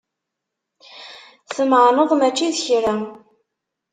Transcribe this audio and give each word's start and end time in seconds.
Tmeεneḍ 1.53 2.11
mačči 2.15 2.47
d 2.55 2.57
kra. 2.65 2.95